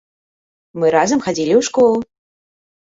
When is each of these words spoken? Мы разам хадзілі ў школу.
Мы 0.81 0.85
разам 0.97 1.23
хадзілі 1.29 1.53
ў 1.61 1.71
школу. 1.71 1.97